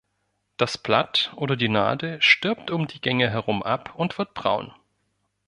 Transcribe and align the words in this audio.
Das 0.57 0.79
Blatt 0.79 1.31
oder 1.35 1.55
die 1.55 1.69
Nadel 1.69 2.19
stirbt 2.23 2.71
um 2.71 2.87
die 2.87 3.01
Gänge 3.01 3.29
herum 3.29 3.61
ab 3.61 3.93
und 3.93 4.17
wird 4.17 4.33
braun. 4.33 4.73